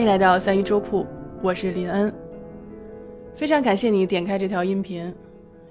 [0.00, 1.06] 欢迎来到三一粥铺，
[1.42, 2.10] 我是林恩。
[3.36, 5.14] 非常感谢你点开这条音频，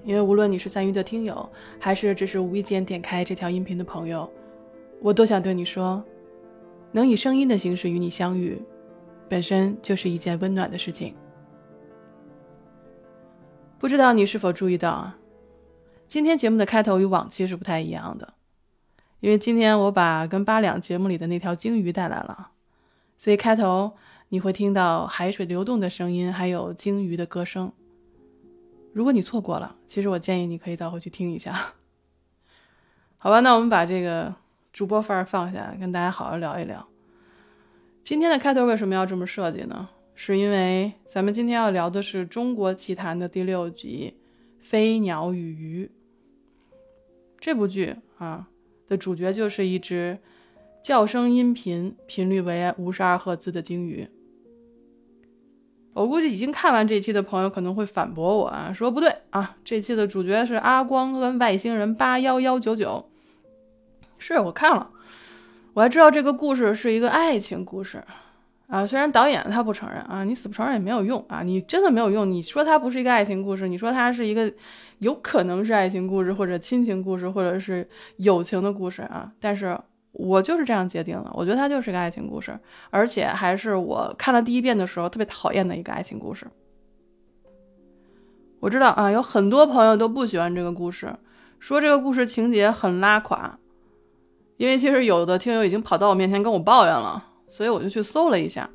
[0.04, 4.32] 因为无论你是三鱼的听友，还是只是无意间点开这条音频的朋友，
[5.00, 6.00] 我都想对你说，
[6.92, 8.62] 能以声音的形式与你相遇，
[9.28, 11.12] 本身就是一件温暖的事情。
[13.80, 15.18] 不知道你是否注意到啊？
[16.06, 18.34] 今天节目的开头与往期是不太一样的，
[19.18, 22.50] 因为今天我把跟八两节目里的那条鲸鱼带来了，
[23.18, 23.94] 所以开头。
[24.32, 27.72] 你会听到海水流动的声音，还有鲸鱼的歌声。
[28.92, 31.74] 如果你错过了，其实我建议你可以倒回去听一下。
[33.18, 34.32] 好吧，那我们把这个
[34.72, 36.86] 主播范儿放下，跟大家好好聊一聊。
[38.04, 39.88] 今天的开头为什么要这么设计呢？
[40.14, 44.14] 是因为咱们今天要聊的是《中国奇谭》的第六集
[44.64, 45.90] 《飞鸟与鱼》
[47.40, 48.46] 这部剧啊
[48.86, 50.18] 的主角就是一只
[50.84, 54.08] 叫声音频频率为五十二赫兹的鲸鱼。
[55.92, 63.10] 我估计已经看完这期的朋友可能会反驳我啊，说不对啊，这期的主角是阿光跟外星人八幺幺九九。
[64.16, 64.90] 是我看了，
[65.74, 68.02] 我还知道这个故事是一个爱情故事
[68.68, 68.86] 啊。
[68.86, 72.30] 虽然导演他不承认啊，你死不承认也没有用啊，你真的没有用。
[72.30, 74.52] 你说它不是一个爱情故事，你说它是一个
[74.98, 77.88] 有可能是爱情故事或者亲情故事或者是
[78.18, 79.76] 友情的故事啊，但是。
[80.12, 82.58] 我就是这样界定的，我觉得它就是个爱情故事，
[82.90, 86.46] 而且还是我看了第一遍的时候特别讨厌的一个爱情故事。
[88.58, 91.14] 我知道啊，有很多朋友都不喜欢这个故事，
[91.58, 93.58] 说这个故事情节很拉垮。
[94.56, 98.68] 因为其实有的听友已经跑到我面前跟我抱怨了，所以我就去搜了一下，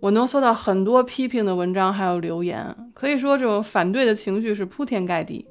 [0.00, 5.46] 我能搜到很多批评的文章还有留言，可以说这种反对的情绪是铺天盖地，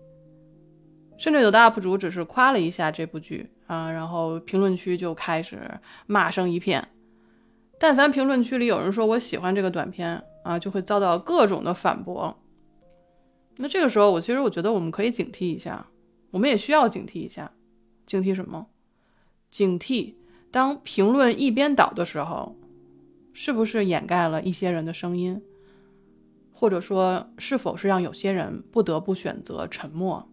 [1.18, 3.50] 甚至有的 UP 主只是夸了一下这部剧。
[3.68, 6.88] 啊，然后评论区就开始骂声一片。
[7.78, 12.38] 但凡评论区里有人说我喜欢这个短片啊，就会遭到各种的反驳。
[13.58, 15.88] 那这个时候，我其实我觉得我们可以警惕一下，
[16.32, 17.52] 我们也需要警惕一下。
[18.06, 18.68] 警惕什么？
[19.50, 20.16] 警惕
[20.52, 22.56] 当评论一边倒的时候，
[23.34, 25.42] 是不是掩盖了一些人的声音，
[26.52, 30.30] 或者说是否是让有些人不得不选择沉默？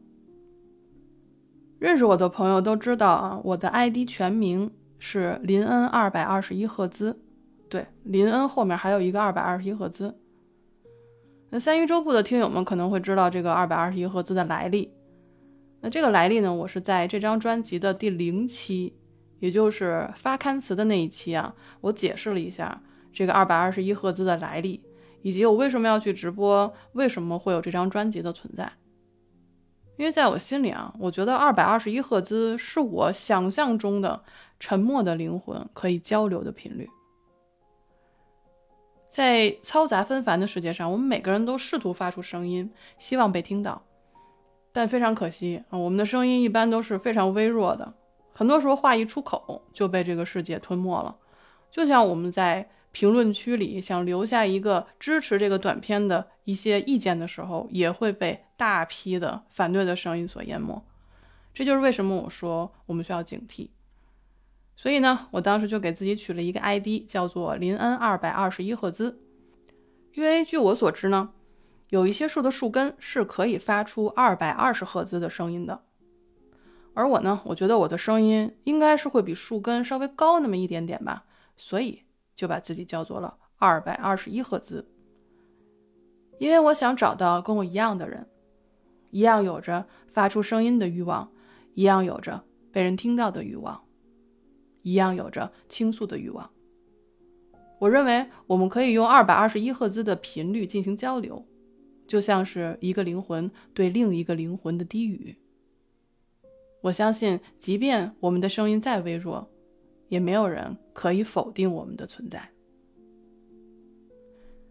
[1.82, 4.70] 认识我的朋友都知道啊，我的 ID 全名
[5.00, 7.20] 是林恩二百二十一赫兹，
[7.68, 10.16] 对，林恩后面还有一个二百二十一赫兹。
[11.50, 14.94] 那三鱼周部的听友们可能会知道这个二百二十一赫兹的来历。
[15.80, 18.94] 那这个来历呢，我是在这张专辑的第零期，
[19.40, 22.80] 也就是发刊词的那一期啊，我解释了一下
[23.12, 24.80] 这个二百二十一赫兹的来历，
[25.22, 28.72] 以及我为什么要去直播，为什么会有这张专辑的存在。
[30.02, 34.20] 因为在我心里啊，我觉得二百二十一赫兹是我想象中的
[34.58, 36.90] 沉默的灵魂可以交流的频率。
[39.08, 42.68] 在嘈杂纷繁的世界上，我们每个人都试图发出声音，
[42.98, 43.80] 希望被听到，
[44.72, 47.94] 但非常可惜啊，我们的声音一般都是非常微弱的，
[48.34, 51.14] 很多时候话一出口就被这个世界吞没了，
[51.70, 52.68] 就像我们在。
[52.92, 60.80] 评论区里想留下一个支持这个短片的一些意见的时候，也会被大批的反对的声音所淹没。
[61.54, 63.70] 这就是为什么我说我们需要警惕。
[64.76, 69.20] 所以呢，我当时就给自己取了一个 ID，叫做林恩二百二十一赫兹。
[70.14, 71.30] 因为据我所知呢，
[71.88, 75.82] 有一些树的树根是可以发出二百二十赫兹的声音的。
[76.94, 81.24] 而我呢，我觉得我的声音应该是会比树根稍微高那么一点点吧，
[81.56, 82.01] 所以。
[82.34, 84.88] 就把自己叫做了二百二十一赫兹，
[86.38, 88.26] 因为我想找到跟我一样的人，
[89.10, 91.30] 一样有着发出声音的欲望，
[91.74, 93.84] 一样有着被人听到的欲望，
[94.82, 96.50] 一样有着倾诉的欲望。
[97.78, 101.44] 我认为我们可以用二百二十一赫兹的频率进行交流，
[102.06, 105.36] 就像是一个灵魂对另一个灵魂的低语。
[106.80, 109.51] 我相信，即便我们的声音再微弱。
[110.12, 112.50] 也没有人可以否定我们的存在。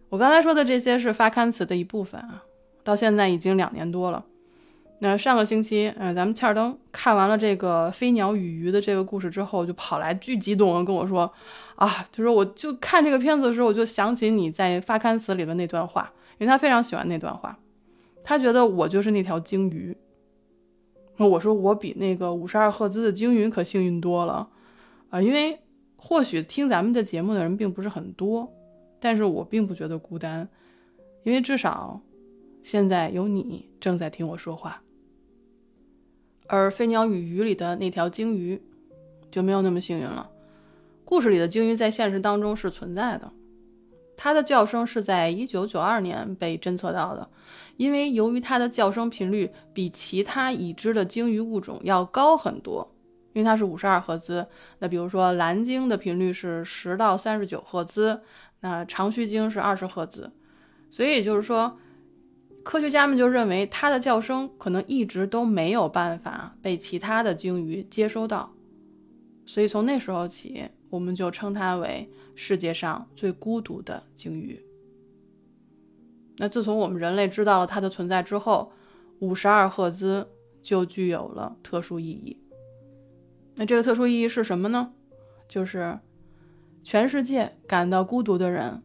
[0.09, 2.43] 我刚才说的这些是发刊词的一部分啊，
[2.83, 4.23] 到现在已经两年多了。
[4.99, 11.33] 那上个星期，嗯，咱们切尔登看完了这个飞鸟与鱼的这个故事之后，就跑来巨激动的跟我说
[11.73, 17.57] ：“啊，就说我就看这个片子的时候，我就想起你在发刊词里的那段话，因为他非常喜欢那段话，
[18.23, 19.97] 他觉得我就是那条鲸鱼。”
[21.17, 24.47] 那我说我比那个五十二赫兹的鲸鱼可幸运多了。
[25.11, 25.59] 啊，因为
[25.95, 28.51] 或许听咱们的节目的人并不是很多，
[28.99, 30.49] 但是我并不觉得孤单，
[31.23, 32.01] 因为至少
[32.63, 34.81] 现在有你正在听我说话。
[36.47, 38.61] 而《飞鸟与鱼》里的那条鲸鱼
[39.29, 40.29] 就没有那么幸运了。
[41.05, 43.31] 故事里的鲸鱼在现实当中是存在的，
[44.17, 47.29] 它的叫声是在一九九二年被侦测到的，
[47.77, 52.90] 因为由于它的叫声频率比其他已知的鲸鱼物种要高很多，
[53.33, 54.45] 因为它是五十二赫兹。
[54.80, 58.22] 那比如说蓝鲸的频率是十到三十九赫兹，
[58.62, 60.31] 那长须鲸是二十赫兹，
[60.89, 61.78] 所以就是说，
[62.63, 68.54] 科学家们就认为它的叫声可能一直都没有办法被其他的鲸鱼接收到，
[69.45, 72.10] 所以从那时候起，我们就称它为。
[72.33, 74.60] 世界上最孤独的鲸鱼。
[76.38, 78.72] 那自从我们人类知道了它的存在之后，
[79.19, 80.28] 五十二赫兹
[80.62, 82.40] 就具有了特殊意义。
[83.56, 84.94] 那这个特殊意义是什么呢？
[85.48, 86.00] 就是
[86.83, 88.81] 全世界感到孤独的人，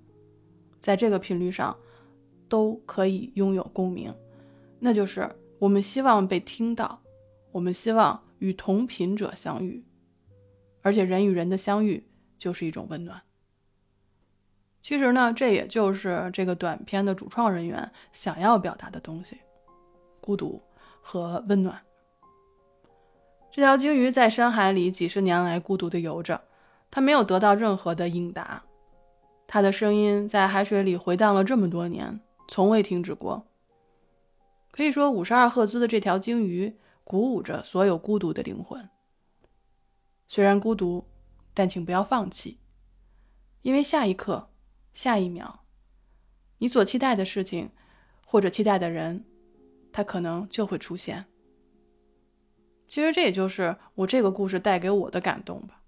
[0.79, 1.77] 在这个频率上
[2.49, 4.15] 都可以拥有共鸣。
[4.81, 7.01] 那就是我们希望被听到，
[7.53, 9.85] 我们希望与同频者相遇，
[10.83, 13.23] 而且人与人的相遇就是一种温暖。
[14.83, 19.39] 其实呢，这也就是这个短片的主创人员想要表达的东西：
[20.21, 20.62] 孤独
[21.01, 21.81] 和温暖。
[23.56, 26.43] 这条鲸鱼在深海里几十年来孤独地游着，
[26.91, 28.62] 它没有得到任何的应答，
[29.47, 33.47] 它的声音在海水里回荡了这么多年，从未停止过。
[34.70, 38.87] 可以说，五十二赫兹的这条鲸鱼鼓舞着所有孤独的灵魂。
[40.29, 41.06] 虽然孤独，
[41.55, 42.59] 但请不要放弃，
[43.62, 44.50] 因为下一刻。
[44.93, 45.61] 下一秒，
[46.59, 47.70] 你所期待的事情，
[48.26, 49.25] 或者期待的人，
[49.91, 51.25] 他可能就会出现。
[52.88, 55.81] 其实这也就是我这个故事带给我的感动吧。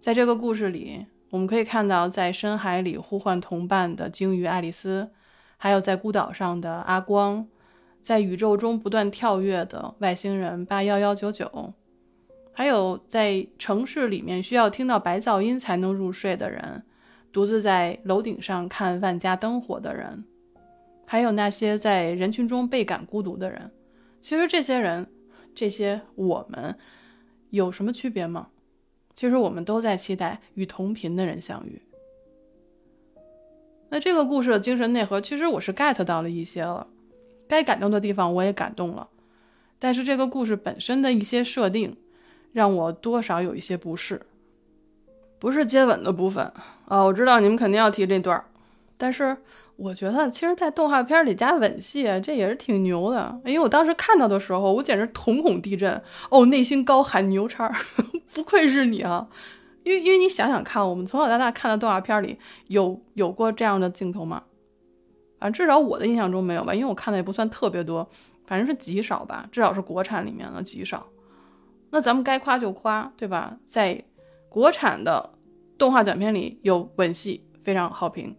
[0.00, 5.10] 在这个故事里，我们可以看到在深海里呼唤同伴的鲸鱼爱丽丝，
[5.56, 7.48] 还有在孤岛上的阿光，
[8.02, 11.72] 在宇宙中不断跳跃的外星人八幺幺九九，
[12.52, 16.82] 还有在城市里面需要听到白噪音才能入睡的人。
[17.32, 20.24] 独自在楼顶上看万家灯火的人，
[21.04, 23.72] 还有那些在人群中倍感孤独的人，
[24.20, 25.04] 其实这些人，
[25.54, 26.76] 这些我们，
[27.50, 28.48] 有什么区别吗？
[29.14, 31.80] 其实我们都在期待与同频的人相遇。
[33.90, 36.88] 那这个故事的精神内核，其实我是 get 到了一些了，
[37.46, 39.08] 该感动的地方我也感动了，
[39.78, 41.96] 但是这个故事本身的一些设定，
[42.52, 44.20] 让我多少有一些不适。
[45.38, 46.50] 不是接吻的部分
[46.86, 48.44] 啊，我知道你们肯定要提这段儿，
[48.96, 49.36] 但是
[49.76, 53.40] 我觉得其实，在动画片里加吻戏，这也是挺牛的。
[53.44, 56.00] 因为我当时看到的时候，我简直瞳孔地震
[56.30, 57.70] 哦，内心高喊牛叉，
[58.34, 59.28] 不愧是你啊！
[59.82, 64.42] 因为因为你想想看，我们从小到大看的动画片里有有过这样的镜头吗？
[65.38, 68.08] 反正至少我的印象中没有吧，因为我看的也不算特别多，
[68.46, 71.06] 反正是极少吧，至少是国产里面的极少。
[71.90, 73.56] 那咱们该夸就夸，对吧？
[73.64, 74.04] 在
[74.48, 75.30] 国产的。
[75.76, 78.34] 动画短片里有吻戏，非常好评。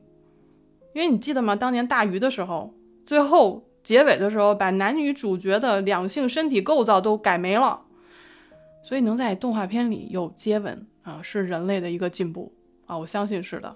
[0.95, 1.57] 因为你记得吗？
[1.57, 2.73] 当年大鱼的时候，
[3.05, 7.81] 最后结尾的时候，把男女主角的两性身体构造都改没了。
[8.81, 12.53] 所以能在动画片里有接吻啊，是人类的一个进步
[12.85, 13.75] 啊，我相信是的。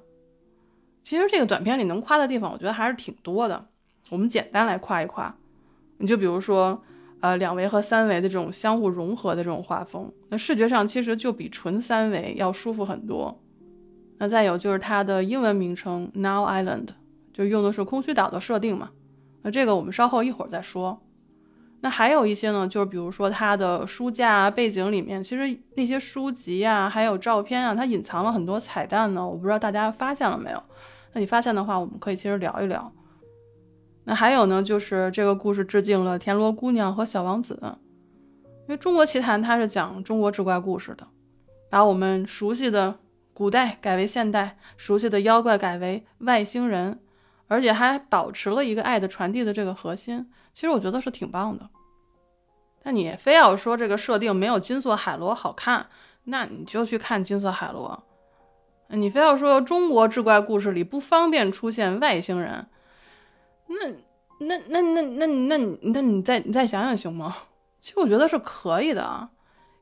[1.01, 3.67] 其实这个短片里能夸的地方，我觉得还是挺多的。
[4.07, 5.35] 我们简单来夸一夸，
[5.97, 6.81] 你就比如说，
[7.19, 13.37] 呃，两维和三维的这种相互融合的这种画风，那视觉上其实就比纯三维要舒服很多。
[14.19, 16.89] 那再有就是它的英文名称 Now Island，
[17.39, 18.89] 就用的是空虚岛的设定嘛。
[19.43, 21.01] 那这个我们稍后一会儿再说。
[21.79, 29.25] 那还有一些呢，就是比如说它的书架背景里面，其实那些书籍啊，还有照片啊，它隐藏了很多彩蛋呢。
[29.25, 30.61] 我不知道大家发现了没有？
[31.13, 32.91] 那你发现的话，我们可以其实聊一聊。
[34.03, 41.07] 那还有呢，就是这个故事致敬了田螺姑娘和小王子，因为中国奇谭它是讲中国志怪故事的，
[41.69, 42.99] 把我们熟悉的。
[43.31, 46.99] 古代改为现代，熟悉的妖怪改为外星人，
[47.49, 50.31] 而且还保持了一个爱的传递的这个核心。
[50.53, 51.69] 其实我觉得是挺棒的。
[52.83, 55.87] 那你非要说这个设定没有金色海螺好看
[56.23, 58.01] 那你就去看金色海螺。
[58.89, 62.67] 你非要说中国志怪故事里不方便出现外星人
[63.67, 63.87] 那
[64.39, 67.35] 那那那那那那你再你再想想行吗？
[67.81, 69.29] 其实我觉得是可以的啊。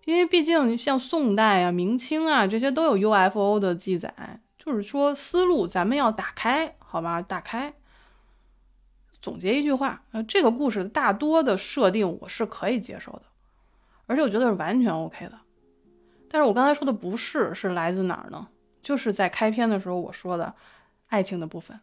[0.06, 4.14] 因为毕竟像宋代啊明清啊这些都有 ufo 的记载
[4.58, 6.76] 就是说思路咱们要打开。
[6.98, 7.22] 好吧？
[7.22, 7.72] 打开。
[9.22, 13.24] 总结一句话，呃，这个故事大多的设定我是可以接受的，
[14.08, 15.40] 而且我觉得是完全 OK 的。
[16.28, 18.48] 但是我刚才说的不是，是来自哪儿呢？
[18.82, 20.56] 就是在开篇的时候我说的
[21.08, 21.80] 爱情的部分。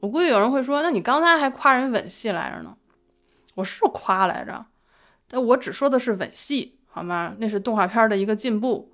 [0.00, 2.76] 我估计有人会说，那你刚才还夸人吻戏来着呢？
[3.54, 4.66] 我是夸来着。
[5.26, 7.34] 但我只说的是吻戏，好吗？
[7.38, 8.92] 那是动画片的一个进步。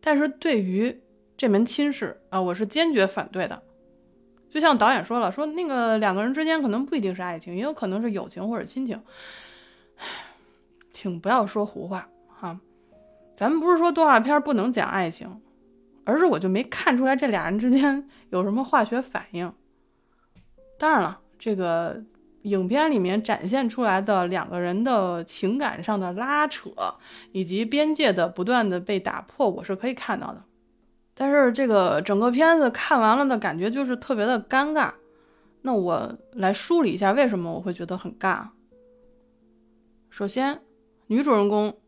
[0.00, 1.02] 但是对于
[1.36, 3.62] 这门亲事啊，我是坚决反对的。
[4.56, 8.98] 就像导演说了，说那个两个人之间可能不一定是爱情，也有可能是友情或者亲情。
[10.90, 12.58] 请不要说胡话哈，
[13.36, 15.42] 咱们不是说动画片不能讲爱情，
[16.04, 19.52] 而是我就没看出来这俩人之间 有什么化学反应。
[20.78, 22.02] 当然了，这个
[22.44, 26.70] 影片里面展现出来的两个人的情感上的拉扯，
[27.32, 30.42] 以及边界的不断的被打破，我是可以看到的。
[31.16, 34.92] 但是这个整个片子看完了的感觉就是特别的尴尬。
[35.62, 38.48] 那我来梳理一下为什么我会觉得很尬。
[40.10, 40.60] 首先。
[41.08, 41.78] 女主人公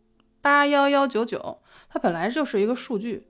[0.41, 1.59] 八幺幺九九，
[1.89, 3.27] 它本来就是一个数据。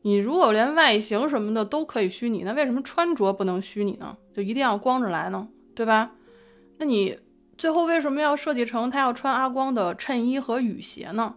[0.00, 4.16] 你如果连外形什么的都可以虚拟，那为什么穿着不能虚拟呢？
[4.34, 5.46] 就一定要光着来呢？
[5.76, 6.10] 对吧？
[6.78, 7.16] 那你
[7.56, 11.36] 最后为什么要设计成她要穿阿光的衬衣和雨鞋呢？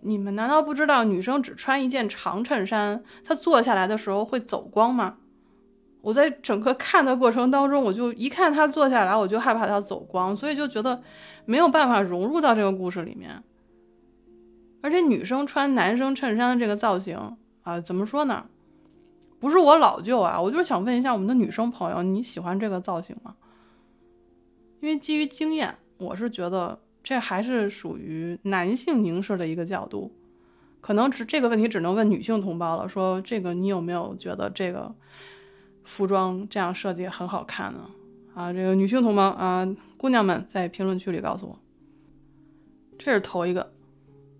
[0.00, 5.18] 你们难道不知道女生只穿一件长衬衫，她坐下来的时候会走光吗？
[6.00, 11.02] 我在整个看的过程当中，我就一看她坐下来，我就害怕她走光，所以就觉得。
[11.50, 13.42] 没有办法融入到这个故事里面，
[14.82, 17.18] 而且女生穿男生衬衫的这个造型
[17.62, 18.44] 啊，怎么说呢？
[19.40, 23.34] 不是我老旧啊，我就是想问一下我们的女生朋友，你喜欢这个造型吗？
[24.80, 26.78] 因为基于经验，我是觉得
[27.08, 30.12] 这还是属于男性凝视的一个角度，
[30.82, 32.86] 可能只这个问题只能问女性同胞了。
[32.86, 34.94] 说这个你有没有觉得这个
[35.84, 37.88] 服装这样设计很好看呢？
[38.34, 41.58] 啊，这个女性同胞啊，姑娘们在评论区里告诉我，
[42.98, 43.72] 这是头一个。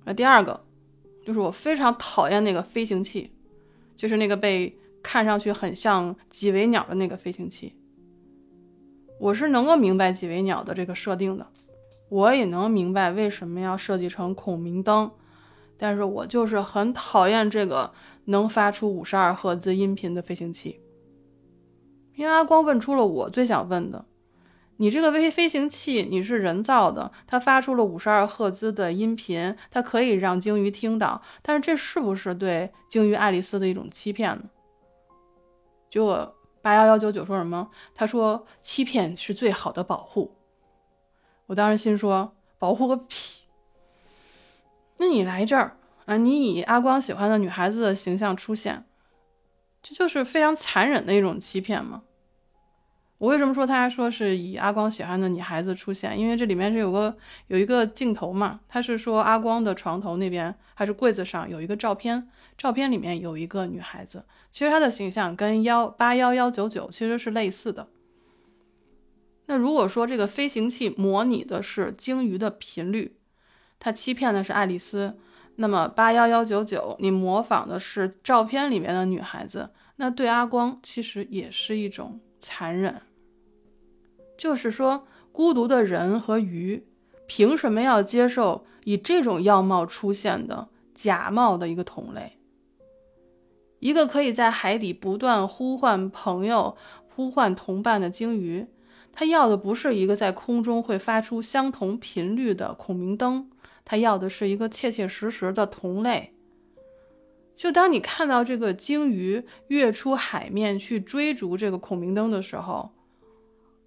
[0.04, 0.62] 那第二个
[1.24, 3.30] 就是我非常讨厌那个飞行器，
[3.96, 7.72] 就是那个被看上去很像几维鸟的那个飞行器。
[9.18, 11.46] 我是能够明白几维鸟的这个设定的，
[12.08, 15.10] 我也能明白为什么要设计成孔明灯，
[15.76, 17.92] 但是我就是很讨厌这个
[18.26, 20.80] 能发出五十二赫兹音频的飞行器。
[22.14, 24.06] 因为阿光问出了我最想问的：
[24.78, 34.44] 你这个飞飞行器你是人造的，它发出了五十二赫兹的音频，它可以让鲸鱼听到，但是这是不是对鲸鱼爱丽丝的一种欺骗呢？
[35.90, 37.70] 结果八幺幺九九说什么？
[37.94, 40.37] 他说欺骗是最好的保护。
[41.48, 43.42] 我当时心说保护个屁！
[44.98, 48.84] 那你来这儿啊，你以阿光喜欢的女孩子的形象出现，
[49.82, 52.02] 这就是非常残忍的一种欺骗吗？
[53.16, 56.18] 我为什么说他说是以阿光喜欢的女孩子出现？
[56.18, 62.28] 因为这里面是有个有一个镜头嘛，他是说阿光的床头那边还是柜子上有一个照片，
[62.58, 67.88] 照片里面有一个女孩子，其实她的形象跟幺八幺幺九九其实是类似的。
[69.48, 73.16] 那如果说这个飞行器模拟的是鲸鱼的频率，
[73.80, 75.18] 它欺骗的是爱丽丝，
[75.56, 83.00] 那么八幺幺九九你模仿的是照片里面的女孩子，那对阿光其实也是一种残忍。
[84.36, 86.86] 就是说，孤独的人和鱼，
[87.26, 92.38] 凭什么要接受以这种样貌出现的假冒的一个同类？
[93.78, 96.76] 一个可以在海底不断呼唤朋友、
[97.08, 98.66] 呼唤同伴的鲸鱼，
[99.18, 103.50] 他要的不是一个在空中会发出相同频率的孔明灯，
[103.84, 106.32] 他要的是一个切切实实的同类。
[107.52, 112.92] 就当你看到这个鲸鱼跃出海面去追逐这个孔明灯的时候。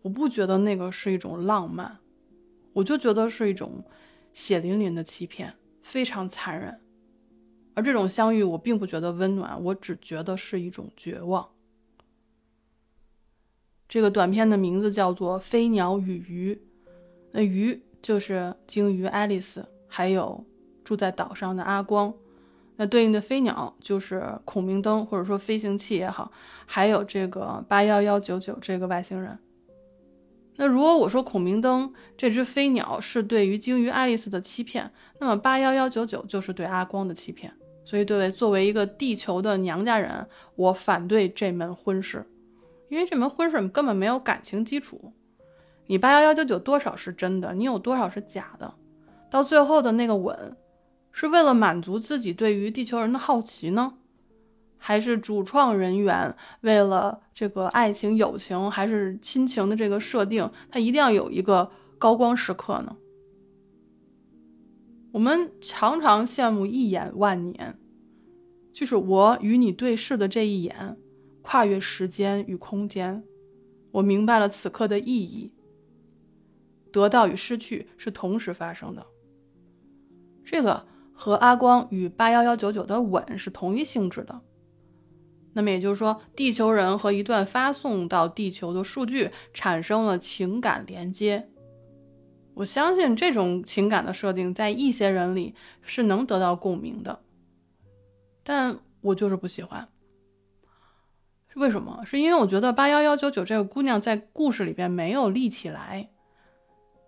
[0.01, 2.00] 我不觉得那个是一种浪漫，
[2.73, 3.85] 我就觉得是一种
[4.33, 6.77] 血淋淋的欺骗，非常残忍。
[7.75, 11.47] 而这种相遇，我并不觉得温暖，我只觉得是一种绝望。
[13.91, 16.55] 这个短片的名字叫做《飞鸟与鱼》，
[17.33, 20.45] 那鱼就是鲸鱼爱丽丝，还有
[20.81, 22.13] 住在岛上的阿光，
[22.77, 26.31] 那对应的飞鸟就是孔明灯或者说飞行器也好，
[26.65, 29.38] 还有这个八幺幺九九这个外星人。
[30.55, 37.53] 那如果我说孔明灯这只飞鸟是对于鲸鱼爱丽丝的欺骗，那么八幺幺九九就是对阿光的欺骗。
[37.83, 42.25] 所以，对作为一个地球的娘家人，我反对这门婚事，
[42.91, 45.13] 因为这门婚事根本没有感情基础。
[45.88, 48.74] 你八幺幺九九多少是真的，你有多少是假的？
[49.29, 50.57] 到最后的那个吻，
[51.13, 53.93] 是为了满足自己对于地球人的好奇呢？
[54.77, 62.98] 还是主创人员为了这个爱情、友情还是亲情的这个设定，他一定要有一个高光时刻呢？
[65.13, 67.79] 我们常常羡慕一眼万年，
[68.74, 70.98] 就是我与你对视的这一眼，
[71.41, 73.24] 跨越时间与空间，
[73.91, 75.51] 我明白了此刻的意义。
[76.91, 79.05] 得到与失去是同时发生的，
[80.43, 84.41] 这个和阿光与八幺幺九九的吻是同一性质的。
[85.53, 91.50] 那么也就是说，地球人和一段发送到地球的数据产生了情感连接。
[92.53, 97.21] 我相信这种情感的设定在一些人里是能得到共鸣的，
[98.43, 99.88] 但我就是不喜欢。
[101.55, 102.01] 为什么？
[102.05, 106.10] 是因为我觉得八幺幺九九这个姑娘在故事里边没有立起来。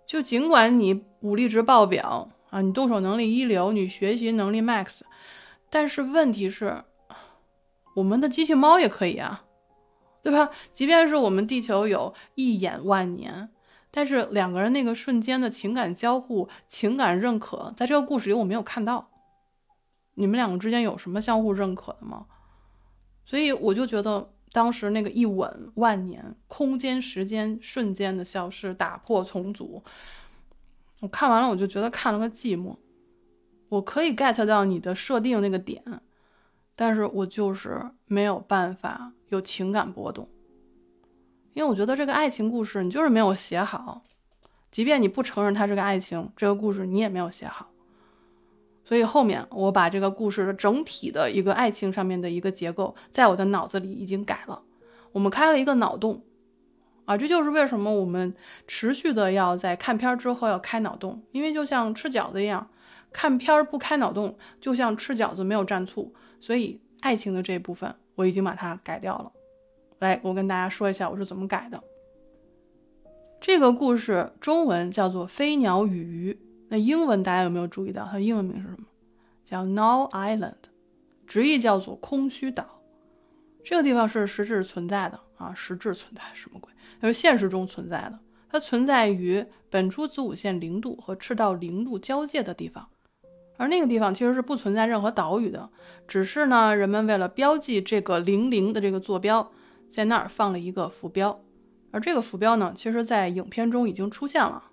[0.05, 5.01] 就尽管你武力值爆表啊，你动手能力一流，你学习能力 max，
[5.69, 6.83] 但是问题是，
[7.95, 9.45] 我们的机器猫也可以啊，
[10.21, 10.49] 对吧？
[10.73, 13.49] 即便是我们地球有一眼万年。
[13.89, 19.09] 但是两个人那个瞬间的情感交互、情感认可，在这个故事里我没有看到。
[20.15, 22.25] 你们两个之间有什么相互认可的吗？
[23.23, 29.83] 所以我就觉得当时那个一吻万年，空间时间瞬间的消失，打破重组。
[31.01, 32.77] 我看完了，我就觉得看了个寂寞。
[33.67, 35.83] 我可以 get 到你的设定那个点，
[36.75, 40.29] 但是我就是没有办法有情感波动。
[41.55, 44.03] 因为我觉得这个爱情故事你就是没有写好，
[44.69, 47.72] 即便你不承认它是个爱情，这个故事你也没有写好。
[48.83, 54.61] 所以后面我把这个故事的整体的一个爱情上面的一个结构，在我的脑子里已经改了。
[55.11, 56.21] 我们开了一个脑洞
[57.05, 58.33] 啊，这就是为什么我们
[58.67, 62.69] 持续的要在看片之后要开脑洞，因为就像吃饺子一样，
[63.11, 66.13] 看片不开脑洞，就像吃饺子没有蘸醋。
[66.39, 69.31] 所以爱情的这一部分我已经把它改掉了。
[69.99, 71.81] 来，我跟大家说一下我是怎么改的。
[73.39, 76.33] 这个故事中文叫做《飞鸟与鱼》，
[76.73, 78.87] 那英文大家有没有注意到它的英文名是什么？
[79.45, 80.55] 叫 Null Island，
[81.27, 82.81] 直译叫做空虚岛。
[83.63, 86.73] 这个地方是实质存在的啊，实质存在什么鬼？
[86.99, 88.17] 它是现实中存在的，
[88.49, 92.87] 它存在于本初子午线零度和赤道零度交界的地方，
[93.57, 95.69] 而那个地方其实是不存在任何岛屿的，
[96.07, 99.51] 只是呢，人们为了标记这个零零的这个坐标。
[99.91, 101.39] 在那儿放了一个浮标，
[101.91, 104.71] 而这个浮标呢，其实在影片中已经出现了，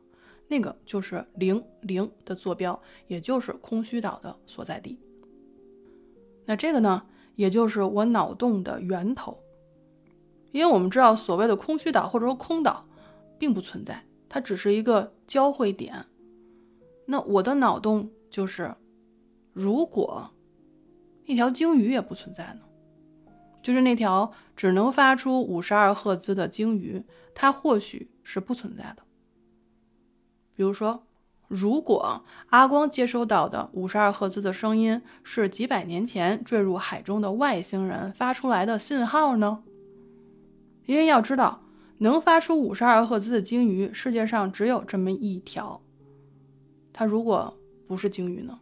[0.51, 4.99] 那个就是零零的坐标，也就是空虚岛的所在地。
[6.45, 9.39] 那这个呢，也就是我脑洞的源头，
[10.51, 12.85] 因为我们知道所谓的空虚岛或者说空岛
[13.39, 16.05] 并不存在，它只是一个交汇点。
[17.07, 18.75] 那我的脑洞就是，
[19.53, 20.33] 如果
[21.27, 22.63] 一条鲸鱼也不存在呢？
[23.63, 27.05] 就是那条只能发出五十二赫兹的鲸鱼，
[27.37, 29.05] 它或许是不存在的。
[30.61, 31.05] 比如说，
[31.49, 39.62] 如果阿光接收到的五十二赫兹的声音是几百年前坠入海中的外星人发出来的信号呢？
[40.85, 41.62] 因为要知道，
[41.96, 45.81] 能发出五十二赫兹的鲸鱼，世界上只有这么一条。
[46.92, 47.57] 它如果
[47.88, 48.61] 不是鲸鱼呢？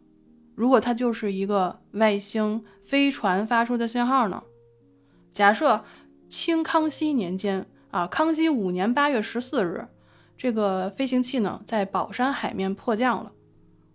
[0.55, 4.41] 如果它就是一个外星飞船发出的信号呢？
[5.33, 5.83] 假设
[6.29, 9.85] 清康熙年间啊，康熙五年八月十四日，
[10.39, 13.33] 这个飞行器呢在宝山海面迫降了，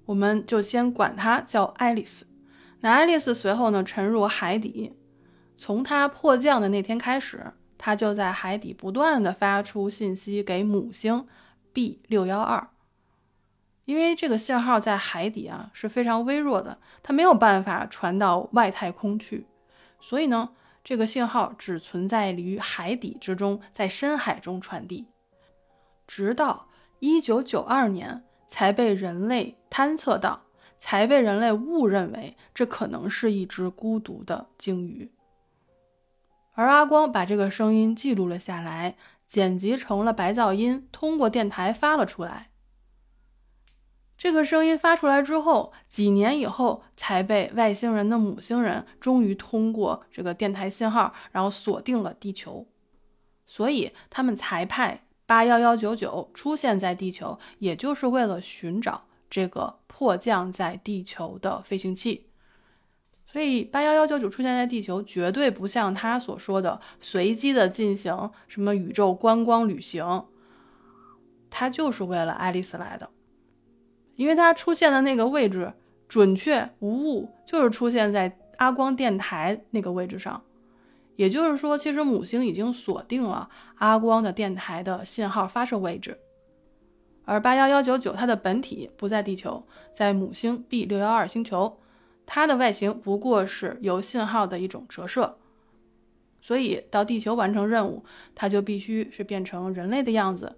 [0.05, 2.27] 我们就先管它叫爱丽丝。
[2.81, 4.93] 那爱丽丝随后呢沉入海底，
[5.57, 11.27] 从它迫降的那天开始，它就在海底不断的发出信息给母星
[11.73, 12.69] B 六幺二，
[13.87, 19.47] 因为这个信号在海底啊是非常微弱的，它没有办法传到外太空去，
[19.99, 20.51] 所以呢。
[20.87, 25.07] 这个信号只存在于海底之中，在深海中传递，
[26.07, 26.69] 直到
[27.01, 30.45] 一九九二年才被人类探测到，
[30.79, 35.11] 才被人类误认为这可能是一只孤独的鲸鱼。
[36.53, 42.51] 而阿光把这个声音记录了下来，剪辑成了白噪音，通过电台发了出来。
[44.17, 52.69] 这个声音发出来之后，几年以后才被外星人的母星人终于通过这个电台信号，然后锁定了地球，
[53.45, 62.27] 所以他们才派八幺幺九九出现在地球，也就是为了寻找这个迫降在地球的飞行器。
[63.27, 70.27] 所以八幺幺九九出现在地球，绝对不像他所说的随机的进行什么宇宙观光旅行，
[71.51, 73.11] 他就是为了爱丽丝来的。
[74.17, 75.73] 因为它出现的那个位置
[76.07, 80.41] 准确无误，就是出现在阿光电台那个位置上，
[81.17, 86.19] 也就是说，其实母星已经锁定了阿光的电台的信号发射位置，
[87.25, 91.79] 而八幺幺九九它的本体不在地球，在母星 B 六幺二星球，
[92.27, 95.39] 它的外形不过是由信号的一种折射，
[96.41, 100.57] 所以到地球完成任务，它就必须是变成人类的样子。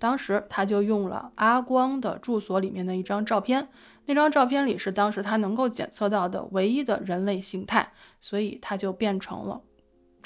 [0.00, 3.68] 当时他就用了阿光的住所里面的一张照片，
[4.06, 9.60] 那张照片里是当时他能够检测到的唯一的人类形态，所以他就变成了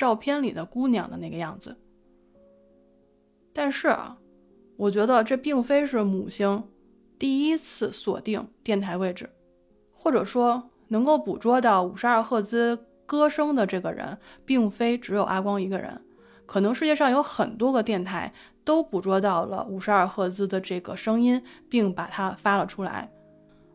[0.03, 1.77] 照片里的姑娘的那个样子。
[3.53, 4.19] 但是啊，
[4.77, 6.65] 我觉得这并非是母星
[7.21, 9.31] 第一次锁定电台位置，
[9.93, 16.03] 或者说能够捕捉到五十二赫兹歌声的这个人，并非只有阿光一个人。
[16.47, 18.35] 可能世界上有很多个电台
[18.65, 23.09] 都捕捉到了五十二赫兹的这个声音，并把它发了出来。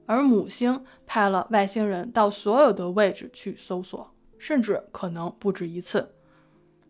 [0.05, 6.13] 而母星派了外星人到所有的位置去搜索，甚至可能不止一次。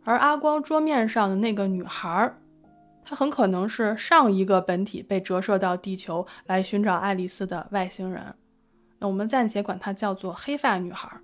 [0.07, 2.33] 而阿光桌面上的那个女孩，
[3.03, 8.33] 她很可能是上一个本体被折射到地球来寻找爱丽丝的外星人。
[8.99, 11.19] 那我们暂且管她叫做黑发女孩。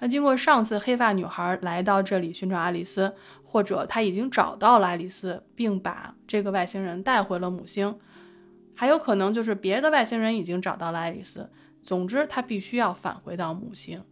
[0.00, 7.96] 那经过上次黑发女孩来到这里寻找爱丽丝，或者她已经找到了爱丽丝，并把这个外星人带回了母星。
[8.74, 11.48] 还有可能就是别的外星人已经找到了爱丽丝。
[11.80, 14.02] 总之，她必须要返回到母星。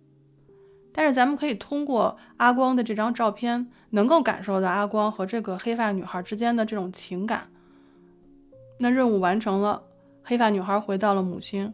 [0.92, 7.50] 但是，咱们可以通过阿光的这张照片，能够感受到阿光和这个黑发女孩之间的这种情感。
[8.78, 9.82] 那任务完成了，
[10.22, 11.72] 黑发女孩回到了母星。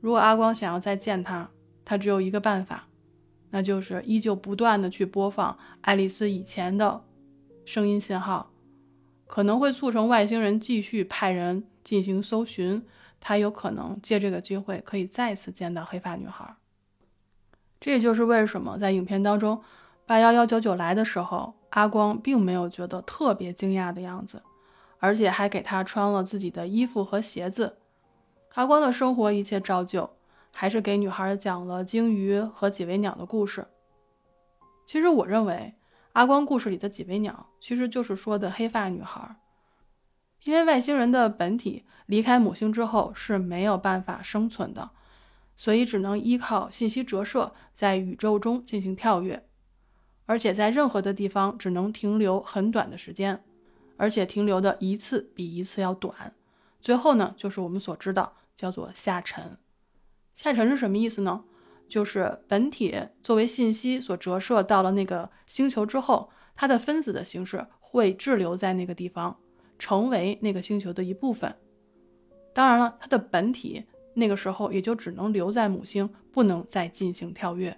[0.00, 1.48] 如果阿光想要再见她，
[1.84, 2.86] 他只有一个办法，
[3.50, 7.02] 那就是依旧不断的去播放爱丽丝以前的
[7.64, 8.50] 声音信号，
[9.26, 11.64] 可能会促成外星人继续派人。
[11.84, 12.84] 进行搜寻，
[13.18, 16.54] 他有可能借这个机会可以再次见到黑发女孩。
[17.80, 19.62] 这也就是为什么在影片当中，
[20.04, 24.42] 八幺幺九九来的时候，阿光并没有觉得特别惊讶的样子，
[24.98, 27.78] 而且还给他穿了自己的衣服和鞋子。
[28.54, 30.10] 阿光的生活一切照旧，
[30.52, 33.66] 还是给女孩讲了鲸鱼和几尾鸟的故事。
[34.86, 35.74] 其实我认为，
[36.14, 39.36] 阿光故事里的几尾鸟其实就是说的黑发女孩。
[40.44, 44.90] 因为外星人的本体离开母星之后是没有办法生存的，
[45.58, 49.46] 所以只能依靠信息折射在宇宙中进行跳跃，
[50.24, 53.44] 而且在任何的地方只能停留很短的时间，
[53.98, 56.34] 而且停留的一次比一次要短。
[56.80, 59.58] 最后呢，就是我们所知道叫做下沉。
[60.34, 61.44] 下沉是什么意思呢？
[61.86, 69.36] 就是本体作为信息所折射到了那个星球之后，它的分子的形式会滞留在那个地方。
[69.80, 71.54] 成为那个星球的一部分。
[72.52, 73.84] 当然了，它的本体
[74.18, 77.76] 那个时候也就只能留在母星，不能再进行跳跃。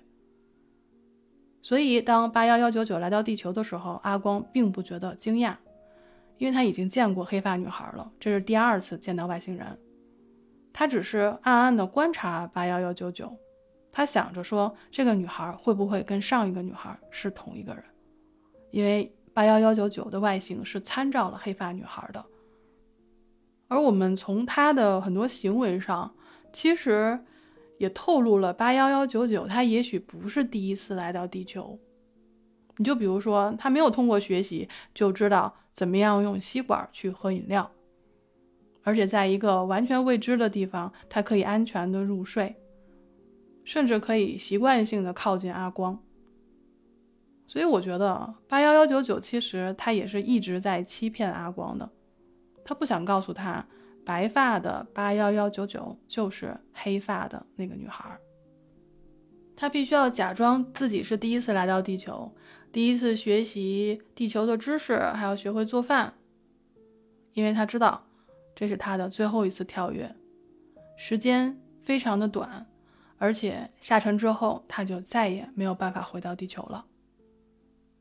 [1.62, 5.54] 所以，当八幺幺九九来到地球的时候，阿光并不觉得惊讶，
[6.38, 9.78] 因为他已经见过黑发女孩了，这是第二次见到外星人。
[10.72, 13.32] 他只是暗暗地观察八幺幺九九，
[13.92, 17.84] 他想着说，这个女孩会不会跟上一个女孩是同一个人？
[18.72, 19.14] 因为。
[19.32, 22.22] 八幺幺九九的外形是参照了黑发女孩的，
[23.68, 26.12] 而我们从她的很多行为上，
[26.52, 27.18] 其实
[27.78, 31.78] 也透露了八幺幺九九他也许不是第一次来到地球。
[32.76, 37.70] 你就比如说，他没有通过学习就知道怎么样用吸管去喝饮料，
[38.82, 42.56] 而且在一个完全未知的地方，他可以安全的入睡，
[43.64, 46.02] 甚至可以习惯性的靠近阿光。
[47.46, 51.90] 所以我觉得八幺幺九九其实他也是一直在欺骗阿光的，
[52.64, 53.66] 他不想告诉他
[54.10, 58.18] 白发的八幺幺九九就是黑发的那个女孩，
[59.54, 62.34] 她必须要假装自己是第一次来到地球，
[62.72, 66.14] 第一次学习地球的知识，还要学会做饭，
[67.34, 68.04] 因为他知道
[68.52, 70.12] 这是他的最后一次跳跃，
[70.96, 72.66] 时间非常的短，
[73.16, 76.84] 而且下沉之后他就再也没有办法回到地球了。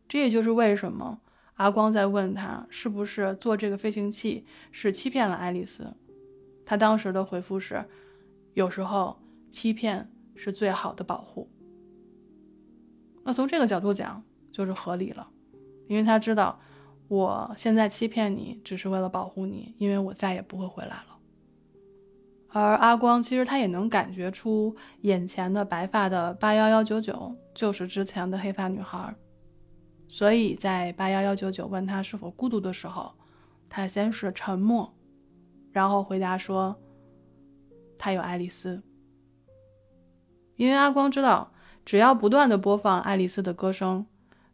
[0.08, 1.22] 这也就是为什么
[1.60, 5.94] 阿光在问他是不是做这个飞行器是欺骗了爱丽丝，
[6.66, 7.84] 他当时的回复是：
[8.54, 9.20] 有时候
[9.52, 11.50] 欺骗是最好的保护。
[13.26, 15.30] 那从这个角度讲就是合理了，
[15.90, 16.58] 因为他知道
[17.10, 21.18] 我现在欺骗你只是为了保护你，因为我再也不会回来了。
[22.48, 29.14] 而阿光其实他也能感觉出眼前的白发的八幺幺九九就是之前的黑发女孩。
[30.12, 33.14] 所以在八幺幺九九问他是否孤独的时候，
[33.70, 34.92] 他先是沉默，
[35.72, 36.76] 然后回答说
[37.96, 38.82] ：“他有爱丽丝。”
[40.58, 41.54] 因为阿光知道，
[41.86, 44.04] 只要不断的播放爱丽丝的歌声，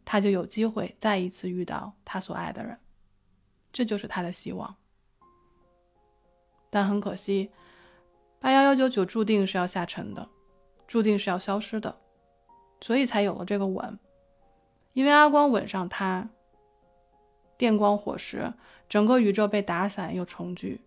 [0.04, 2.78] 他就有机会再一次遇到他所爱的人，
[3.72, 4.76] 这就是他的希望。
[6.68, 7.50] 但很可惜，
[8.38, 10.28] 八幺幺九九注定是要下沉的，
[10.86, 11.98] 注定是要消失的，
[12.82, 13.98] 所以才有了这个吻。
[14.96, 16.26] 因为阿光吻上她，
[17.58, 18.50] 电光火石，
[18.88, 20.80] 整个宇宙被打散又重聚，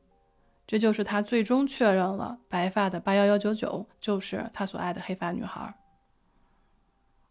[0.65, 5.71] 这就是他最终确认了白发的八幺幺九九就是他所爱的黑发女孩。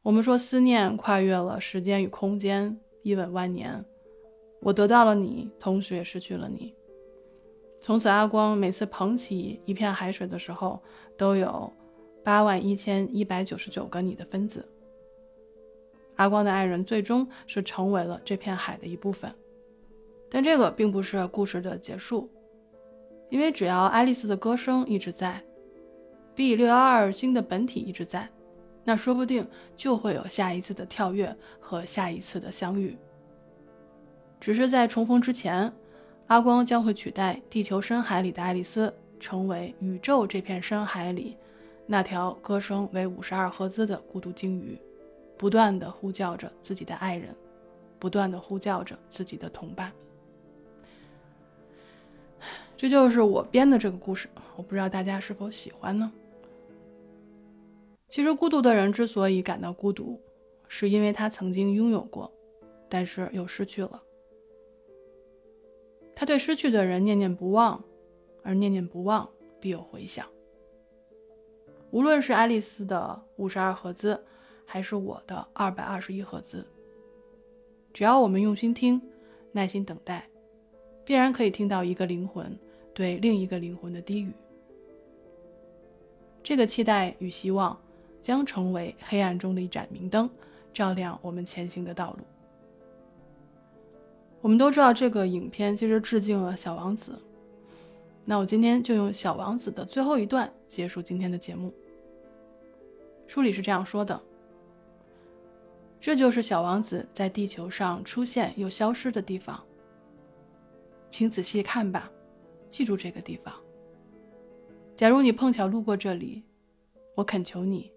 [0.02, 3.84] 我们说思念跨越了时间与空间，一吻万年。
[4.60, 6.72] 我得到了你，同时也失去了你。
[7.82, 10.80] 从此，阿光每次捧起一片海水的时候，
[11.16, 11.72] 都有
[12.22, 14.64] 八万一千一百九十九个你的分子。
[16.18, 19.32] 阿光的爱人最终是成为了这片海的一部分，
[20.28, 22.28] 但这个并不是故事的结束，
[23.30, 25.40] 因为只要爱丽丝的歌声一直在
[26.34, 28.28] ，B 六幺二星的本体一直在，
[28.82, 32.98] 那说不定就会有下一次的跳跃和下一次的相遇。
[34.40, 35.72] 只是在重逢之前，
[36.26, 41.36] 阿光将会取代地球深海里的爱丽丝，成为宇宙这片深海里
[41.86, 44.76] 那条歌声为五十二赫兹的孤独鲸鱼。
[45.38, 47.32] 不断的呼叫着自己的爱人，
[47.98, 49.92] 不断的呼叫着自己的同伴。
[52.76, 56.12] 这就是我编的这个故事，我不知道大家是否喜欢呢？
[58.08, 60.20] 其实，孤独的人之所以感到孤独，
[60.66, 62.32] 是因为他曾经拥有过，
[62.88, 64.02] 但是又失去了。
[66.16, 67.84] 他对失去的人念念不忘，
[68.42, 69.28] 而念念不忘
[69.60, 70.26] 必有回响。
[71.92, 74.20] 无论是爱丽丝的五十二赫兹。
[74.70, 76.64] 还是我的二百二十一赫兹。
[77.94, 79.00] 只要我们用心听，
[79.50, 80.28] 耐心等待，
[81.06, 82.54] 必然可以听到一个灵魂
[82.92, 84.30] 对另一个灵魂的低语。
[86.42, 87.80] 这个期待与希望，
[88.20, 90.28] 将成为黑暗中的一盏明灯，
[90.70, 92.24] 照亮我们前行的道路。
[94.42, 97.12] 我们都知道，这个影片其实致敬了《小王子》。
[98.26, 101.72] 那我今天就用《小王子》的最后一段结束今天的节目。
[103.26, 104.20] 书里是这样说的。
[106.00, 109.62] 这就是小王子在地球上出现又消失的地方。
[111.10, 112.10] 请仔细看吧，
[112.68, 113.54] 记住这个地方。
[114.94, 116.42] 假如你碰巧路过这里，
[117.14, 117.92] 我恳求你，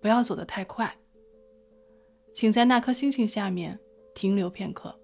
[0.00, 0.94] 不要走得太快。
[2.32, 3.78] 请在那颗星星下面
[4.14, 4.94] 停留片刻。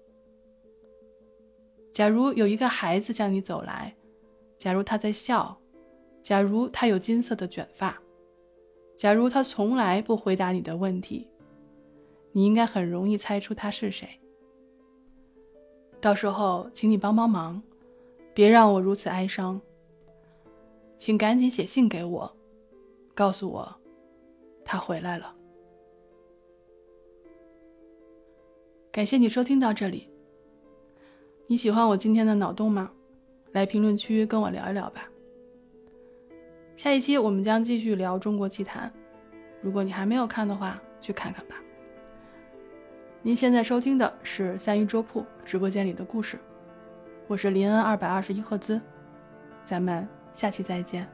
[1.93, 3.95] 假如有一个孩子向你走来，
[4.57, 5.57] 假如他在笑，
[6.21, 7.97] 假如他有金色的卷发，
[8.97, 11.27] 假如他从来不回答你的问题。
[12.31, 14.07] 你应该很容易猜出他是谁。
[15.99, 17.61] 到时候，请你帮帮忙，
[18.33, 19.61] 别让我如此哀伤。
[20.97, 22.37] 请赶紧写信给我，
[23.13, 23.75] 告诉我
[24.63, 25.35] 他回来了。
[28.91, 30.07] 感谢你收听到这里。
[31.47, 32.91] 你喜欢我今天的脑洞吗？
[33.51, 35.09] 来评论区跟我聊一聊吧。
[36.77, 38.91] 下一期我们将继续聊中国奇谭，
[39.61, 41.55] 如果你还没有看的话，去看看吧。
[43.23, 46.39] 您现在收听的是三一桌铺直播间里的故事，
[47.27, 48.81] 我是林恩二百二十一赫兹，
[49.63, 51.07] 咱们下期再见。